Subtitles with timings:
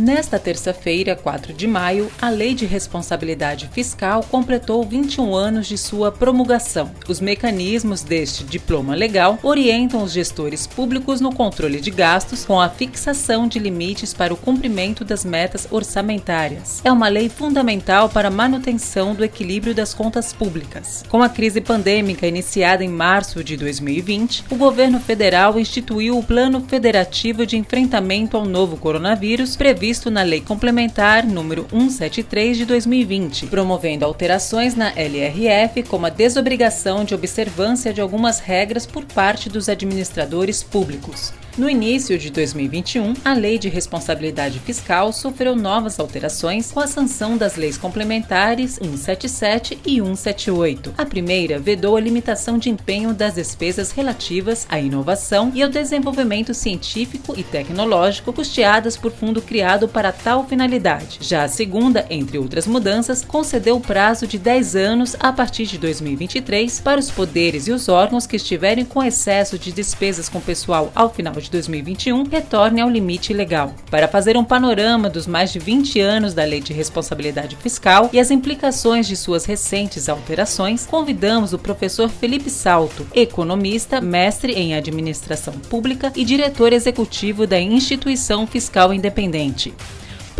[0.00, 6.10] Nesta terça-feira, 4 de maio, a Lei de Responsabilidade Fiscal completou 21 anos de sua
[6.10, 6.90] promulgação.
[7.06, 12.70] Os mecanismos deste diploma legal orientam os gestores públicos no controle de gastos com a
[12.70, 16.80] fixação de limites para o cumprimento das metas orçamentárias.
[16.82, 21.04] É uma lei fundamental para a manutenção do equilíbrio das contas públicas.
[21.10, 26.62] Com a crise pandêmica iniciada em março de 2020, o governo federal instituiu o Plano
[26.62, 33.46] Federativo de Enfrentamento ao Novo Coronavírus, previsto previsto na Lei Complementar número 173 de 2020,
[33.46, 39.68] promovendo alterações na LRF, como a desobrigação de observância de algumas regras por parte dos
[39.68, 41.32] administradores públicos.
[41.58, 47.36] No início de 2021, a Lei de Responsabilidade Fiscal sofreu novas alterações com a sanção
[47.36, 50.94] das leis complementares 177 e 178.
[50.96, 56.54] A primeira vedou a limitação de empenho das despesas relativas à inovação e ao desenvolvimento
[56.54, 61.18] científico e tecnológico custeadas por fundo criado para tal finalidade.
[61.20, 65.78] Já a segunda, entre outras mudanças, concedeu o prazo de 10 anos a partir de
[65.78, 70.92] 2023 para os poderes e os órgãos que estiverem com excesso de despesas com pessoal
[70.94, 73.74] ao final de 2021 retorne ao limite legal.
[73.90, 78.20] Para fazer um panorama dos mais de 20 anos da Lei de Responsabilidade Fiscal e
[78.20, 85.54] as implicações de suas recentes alterações, convidamos o professor Felipe Salto, economista, mestre em administração
[85.54, 89.74] pública e diretor executivo da Instituição Fiscal Independente.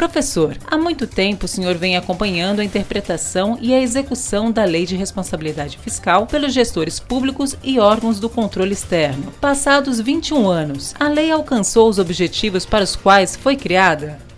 [0.00, 4.86] Professor, há muito tempo o senhor vem acompanhando a interpretação e a execução da Lei
[4.86, 9.30] de Responsabilidade Fiscal pelos gestores públicos e órgãos do controle externo.
[9.42, 14.29] Passados 21 anos, a lei alcançou os objetivos para os quais foi criada?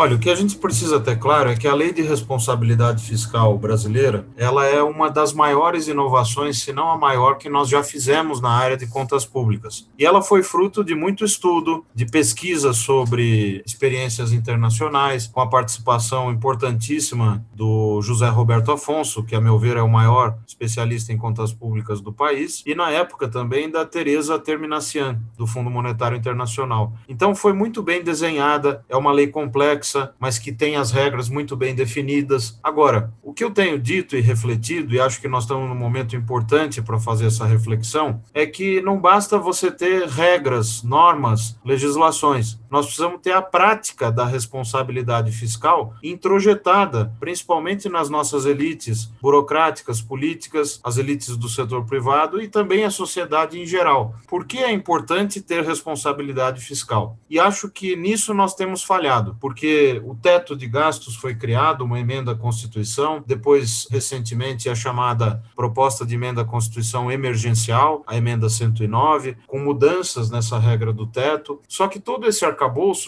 [0.00, 3.58] Olha, o que a gente precisa ter claro é que a lei de responsabilidade fiscal
[3.58, 8.40] brasileira, ela é uma das maiores inovações, se não a maior que nós já fizemos
[8.40, 9.86] na área de contas públicas.
[9.98, 16.32] E ela foi fruto de muito estudo, de pesquisa sobre experiências internacionais, com a participação
[16.32, 21.52] importantíssima do José Roberto Afonso, que a meu ver é o maior especialista em contas
[21.52, 26.94] públicas do país, e na época também da Teresa Terminacian, do Fundo Monetário Internacional.
[27.06, 31.28] Então foi muito bem desenhada, é uma lei complexa complexa, mas que tem as regras
[31.28, 32.58] muito bem definidas.
[32.62, 36.14] Agora, o que eu tenho dito e refletido, e acho que nós estamos num momento
[36.14, 42.59] importante para fazer essa reflexão, é que não basta você ter regras, normas, legislações.
[42.70, 50.80] Nós precisamos ter a prática da responsabilidade fiscal introjetada, principalmente nas nossas elites burocráticas, políticas,
[50.84, 54.14] as elites do setor privado e também a sociedade em geral.
[54.28, 57.18] Por que é importante ter responsabilidade fiscal?
[57.28, 61.98] E acho que nisso nós temos falhado, porque o teto de gastos foi criado, uma
[61.98, 68.48] emenda à Constituição, depois, recentemente, a chamada proposta de emenda à Constituição emergencial, a emenda
[68.48, 71.60] 109, com mudanças nessa regra do teto.
[71.68, 72.44] Só que todo esse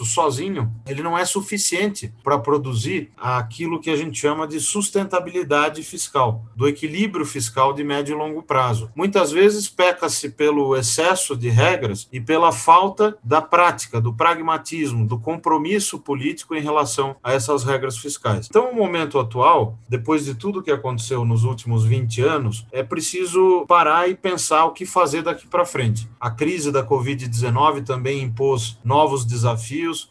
[0.05, 6.45] sozinho, ele não é suficiente para produzir aquilo que a gente chama de sustentabilidade fiscal,
[6.55, 8.89] do equilíbrio fiscal de médio e longo prazo.
[8.95, 15.19] Muitas vezes peca-se pelo excesso de regras e pela falta da prática, do pragmatismo, do
[15.19, 18.47] compromisso político em relação a essas regras fiscais.
[18.49, 23.65] Então, no momento atual, depois de tudo que aconteceu nos últimos 20 anos, é preciso
[23.67, 26.09] parar e pensar o que fazer daqui para frente.
[26.19, 29.42] A crise da Covid-19 também impôs novos desafios.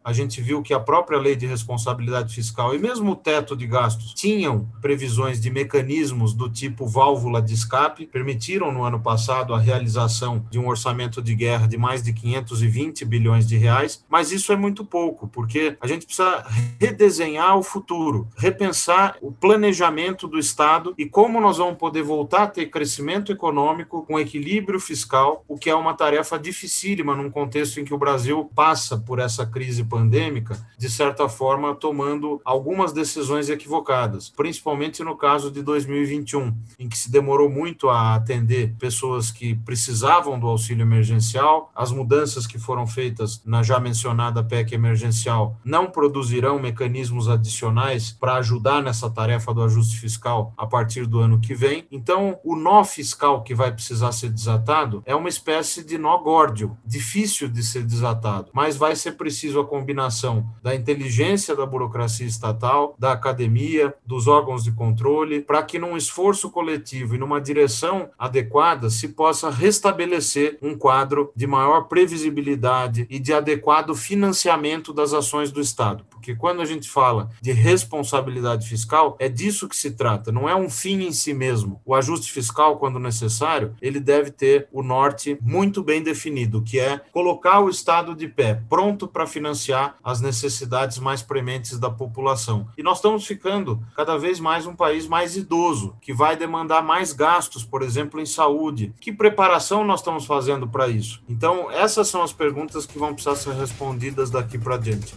[0.05, 3.67] A gente viu que a própria lei de responsabilidade fiscal e mesmo o teto de
[3.67, 9.59] gastos tinham previsões de mecanismos do tipo válvula de escape, permitiram no ano passado a
[9.59, 14.53] realização de um orçamento de guerra de mais de 520 bilhões de reais, mas isso
[14.53, 16.45] é muito pouco, porque a gente precisa
[16.81, 22.47] redesenhar o futuro, repensar o planejamento do Estado e como nós vamos poder voltar a
[22.47, 27.85] ter crescimento econômico com equilíbrio fiscal, o que é uma tarefa dificílima num contexto em
[27.85, 34.29] que o Brasil passa por essa crise pandêmica, de certa forma tomando algumas decisões equivocadas,
[34.29, 40.39] principalmente no caso de 2021, em que se demorou muito a atender pessoas que precisavam
[40.39, 46.59] do auxílio emergencial, as mudanças que foram feitas na já mencionada PEC emergencial não produzirão
[46.59, 51.87] mecanismos adicionais para ajudar nessa tarefa do ajuste fiscal a partir do ano que vem.
[51.91, 56.77] Então, o nó fiscal que vai precisar ser desatado é uma espécie de nó górdio,
[56.85, 62.95] difícil de ser desatado, mas vai ser preciso a combinação da inteligência da burocracia estatal,
[62.99, 68.91] da academia, dos órgãos de controle, para que num esforço coletivo e numa direção adequada
[68.91, 75.61] se possa restabelecer um quadro de maior previsibilidade e de adequado financiamento das ações do
[75.61, 76.05] Estado.
[76.11, 80.55] Porque quando a gente fala de responsabilidade fiscal, é disso que se trata, não é
[80.55, 81.81] um fim em si mesmo.
[81.85, 87.01] O ajuste fiscal, quando necessário, ele deve ter o norte muito bem definido, que é
[87.13, 92.67] colocar o Estado de pé, pronto para financiar as necessidades mais prementes da população.
[92.77, 97.13] E nós estamos ficando cada vez mais um país mais idoso, que vai demandar mais
[97.13, 98.95] gastos, por exemplo, em saúde.
[99.01, 101.23] Que preparação nós estamos fazendo para isso?
[101.29, 105.15] Então, essas são as perguntas que vão precisar ser respondidas daqui para diante.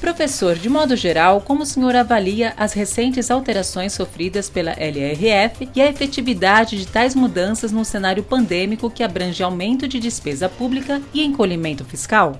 [0.00, 5.80] Professor, de modo geral, como o senhor avalia as recentes alterações sofridas pela LRF e
[5.80, 11.24] a efetividade de tais mudanças no cenário pandêmico que abrange aumento de despesa pública e
[11.24, 12.38] encolhimento fiscal?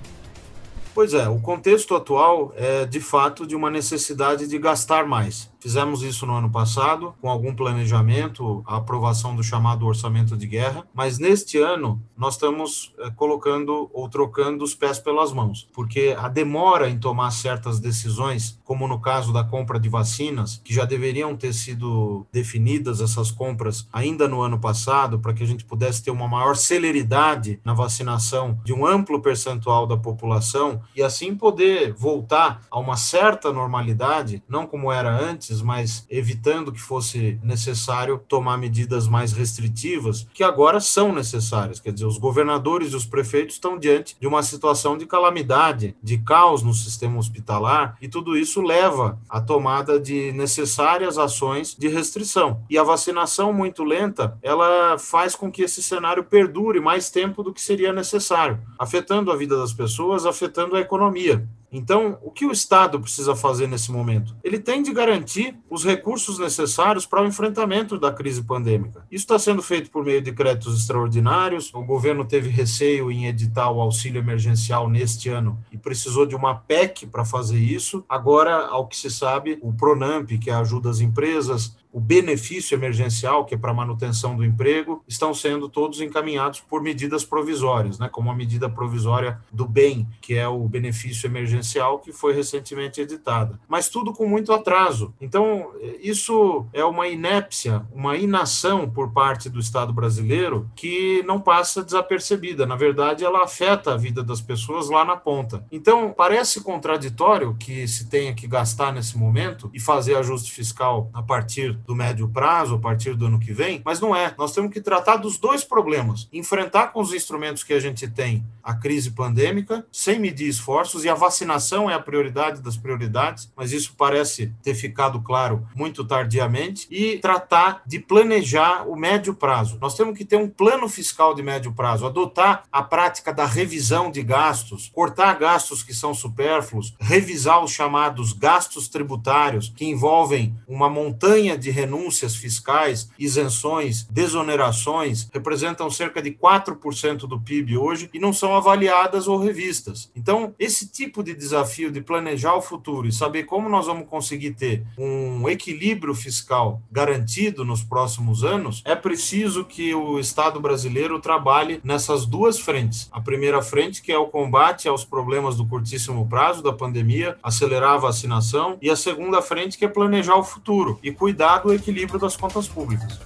[0.96, 5.50] Pois é, o contexto atual é de fato de uma necessidade de gastar mais.
[5.66, 10.86] Fizemos isso no ano passado, com algum planejamento, a aprovação do chamado orçamento de guerra,
[10.94, 16.28] mas neste ano nós estamos é, colocando ou trocando os pés pelas mãos, porque a
[16.28, 21.36] demora em tomar certas decisões, como no caso da compra de vacinas, que já deveriam
[21.36, 26.12] ter sido definidas essas compras ainda no ano passado, para que a gente pudesse ter
[26.12, 32.60] uma maior celeridade na vacinação de um amplo percentual da população e assim poder voltar
[32.70, 39.08] a uma certa normalidade, não como era antes mas evitando que fosse necessário tomar medidas
[39.08, 41.81] mais restritivas, que agora são necessárias.
[41.81, 46.19] Quer dizer, os governadores e os prefeitos estão diante de uma situação de calamidade, de
[46.19, 52.62] caos no sistema hospitalar, e tudo isso leva à tomada de necessárias ações de restrição.
[52.69, 57.52] E a vacinação muito lenta, ela faz com que esse cenário perdure mais tempo do
[57.52, 61.47] que seria necessário, afetando a vida das pessoas, afetando a economia.
[61.76, 64.34] Então, o que o Estado precisa fazer nesse momento?
[64.43, 69.06] Ele tem de garantir os recursos necessários para o enfrentamento da crise pandêmica.
[69.11, 71.70] Isso está sendo feito por meio de créditos extraordinários.
[71.75, 76.55] O governo teve receio em editar o auxílio emergencial neste ano e precisou de uma
[76.55, 78.02] PEC para fazer isso.
[78.08, 83.55] Agora, ao que se sabe, o Pronamp, que ajuda as empresas, o benefício emergencial, que
[83.55, 88.34] é para manutenção do emprego, estão sendo todos encaminhados por medidas provisórias, né, como a
[88.34, 91.65] medida provisória do bem, que é o benefício emergencial,
[91.98, 93.58] que foi recentemente editada.
[93.68, 95.14] Mas tudo com muito atraso.
[95.20, 101.82] Então, isso é uma inépcia, uma inação por parte do Estado brasileiro que não passa
[101.82, 102.66] desapercebida.
[102.66, 105.64] Na verdade, ela afeta a vida das pessoas lá na ponta.
[105.70, 111.22] Então, parece contraditório que se tenha que gastar nesse momento e fazer ajuste fiscal a
[111.22, 114.34] partir do médio prazo, a partir do ano que vem, mas não é.
[114.38, 118.44] Nós temos que tratar dos dois problemas: enfrentar com os instrumentos que a gente tem
[118.66, 123.72] a crise pandêmica, sem medir esforços, e a vacinação é a prioridade das prioridades, mas
[123.72, 129.78] isso parece ter ficado claro muito tardiamente, e tratar de planejar o médio prazo.
[129.80, 134.10] Nós temos que ter um plano fiscal de médio prazo, adotar a prática da revisão
[134.10, 140.90] de gastos, cortar gastos que são supérfluos, revisar os chamados gastos tributários, que envolvem uma
[140.90, 148.32] montanha de renúncias fiscais, isenções, desonerações, representam cerca de 4% do PIB hoje e não
[148.32, 150.11] são avaliadas ou revistas.
[150.17, 154.53] Então, esse tipo de desafio de planejar o futuro e saber como nós vamos conseguir
[154.53, 161.81] ter um equilíbrio fiscal garantido nos próximos anos, é preciso que o Estado brasileiro trabalhe
[161.85, 163.08] nessas duas frentes.
[163.12, 167.94] A primeira frente, que é o combate aos problemas do curtíssimo prazo da pandemia, acelerar
[167.94, 172.19] a vacinação, e a segunda frente, que é planejar o futuro e cuidar do equilíbrio
[172.19, 173.19] das contas públicas.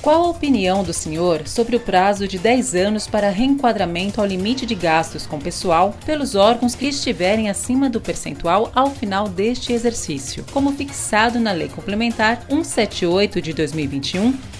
[0.00, 4.64] Qual a opinião do senhor sobre o prazo de 10 anos para reenquadramento ao limite
[4.64, 10.44] de gastos com pessoal pelos órgãos que estiverem acima do percentual ao final deste exercício,
[10.52, 14.58] como fixado na Lei Complementar 178 de 2021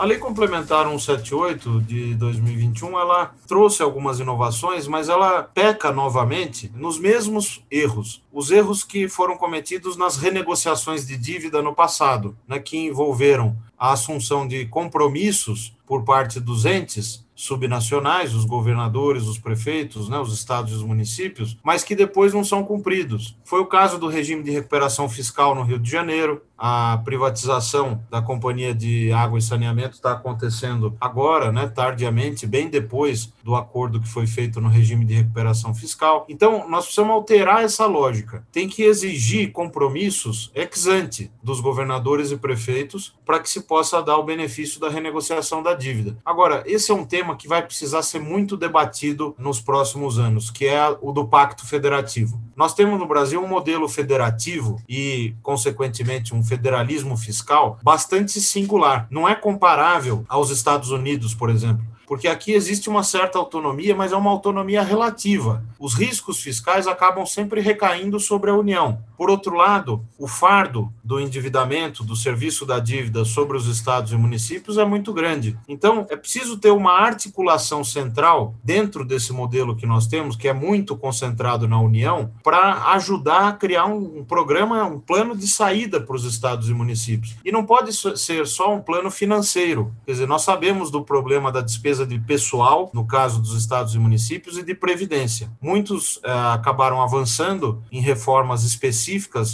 [0.00, 6.98] a Lei Complementar 178 de 2021, ela trouxe algumas inovações, mas ela peca novamente nos
[6.98, 8.24] mesmos erros.
[8.32, 13.92] Os erros que foram cometidos nas renegociações de dívida no passado, né, que envolveram a
[13.92, 20.72] assunção de compromissos por parte dos entes subnacionais, os governadores, os prefeitos, né, os estados
[20.72, 23.34] e os municípios, mas que depois não são cumpridos.
[23.44, 28.20] Foi o caso do regime de recuperação fiscal no Rio de Janeiro, a privatização da
[28.20, 34.06] Companhia de Água e Saneamento está acontecendo agora, né, tardiamente, bem depois do acordo que
[34.06, 36.26] foi feito no regime de recuperação fiscal.
[36.28, 38.46] Então, nós precisamos alterar essa lógica.
[38.52, 44.18] Tem que exigir compromissos ex ante dos governadores e prefeitos para que se possa dar
[44.18, 46.18] o benefício da renegociação da dívida.
[46.22, 50.50] Agora, esse é um tema tema que vai precisar ser muito debatido nos próximos anos,
[50.50, 52.40] que é o do Pacto Federativo.
[52.56, 59.06] Nós temos no Brasil um modelo federativo e, consequentemente, um federalismo fiscal bastante singular.
[59.10, 64.10] Não é comparável aos Estados Unidos, por exemplo porque aqui existe uma certa autonomia, mas
[64.10, 65.64] é uma autonomia relativa.
[65.78, 68.98] Os riscos fiscais acabam sempre recaindo sobre a União.
[69.20, 74.16] Por outro lado, o fardo do endividamento, do serviço da dívida sobre os estados e
[74.16, 75.58] municípios é muito grande.
[75.68, 80.54] Então, é preciso ter uma articulação central dentro desse modelo que nós temos, que é
[80.54, 86.16] muito concentrado na União, para ajudar a criar um programa, um plano de saída para
[86.16, 87.36] os estados e municípios.
[87.44, 89.92] E não pode ser só um plano financeiro.
[90.06, 93.98] Quer dizer, nós sabemos do problema da despesa de pessoal, no caso dos estados e
[93.98, 95.50] municípios, e de previdência.
[95.60, 99.09] Muitos eh, acabaram avançando em reformas específicas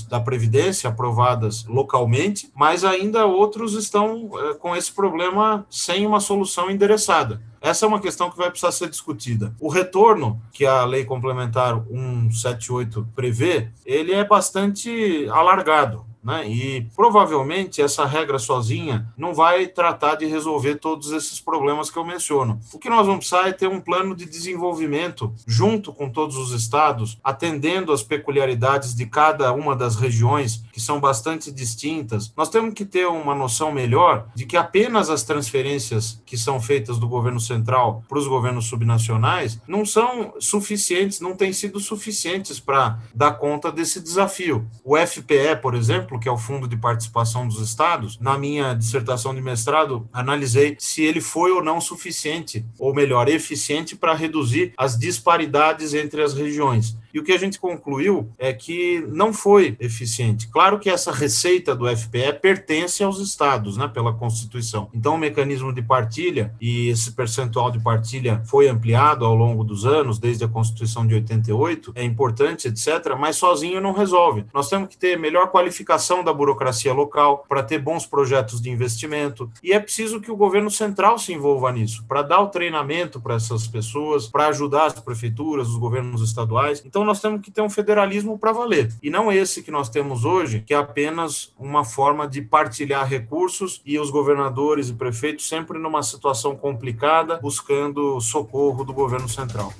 [0.09, 6.71] da previdência aprovadas localmente, mas ainda outros estão eh, com esse problema sem uma solução
[6.71, 7.41] endereçada.
[7.61, 9.55] Essa é uma questão que vai precisar ser discutida.
[9.59, 16.05] O retorno que a lei complementar 178 prevê, ele é bastante alargado.
[16.27, 16.49] Né?
[16.49, 22.05] E provavelmente essa regra sozinha não vai tratar de resolver todos esses problemas que eu
[22.05, 22.59] menciono.
[22.73, 26.51] O que nós vamos precisar é ter um plano de desenvolvimento junto com todos os
[26.51, 32.33] estados, atendendo às peculiaridades de cada uma das regiões, que são bastante distintas.
[32.37, 36.99] Nós temos que ter uma noção melhor de que apenas as transferências que são feitas
[36.99, 42.99] do governo central para os governos subnacionais não são suficientes, não têm sido suficientes para
[43.15, 44.67] dar conta desse desafio.
[44.85, 45.77] O FPE, por
[46.17, 50.77] exemplo, que é o Fundo de Participação dos Estados, na minha dissertação de mestrado, analisei
[50.79, 56.35] se ele foi ou não suficiente, ou melhor, eficiente para reduzir as disparidades entre as
[56.35, 56.97] regiões.
[57.17, 60.49] E o que a gente concluiu é que não foi eficiente.
[60.49, 64.91] Claro que essa receita do FPE pertence aos estados, né, pela Constituição.
[64.93, 69.87] Então, o mecanismo de partilha e esse percentual de partilha foi ampliado ao longo dos
[69.87, 74.45] anos, desde a Constituição de 88, é importante, etc., mas sozinho não resolve.
[74.53, 79.51] Nós temos que ter melhor qualificação da burocracia local para ter bons projetos de investimento
[79.63, 83.37] e é preciso que o governo central se envolva nisso, para dar o treinamento para
[83.37, 86.83] essas pessoas, para ajudar as prefeituras, os governos estaduais.
[86.85, 88.93] Então, nós temos que ter um federalismo para valer.
[89.03, 93.81] E não esse que nós temos hoje, que é apenas uma forma de partilhar recursos
[93.87, 99.73] e os governadores e prefeitos sempre numa situação complicada, buscando socorro do governo central.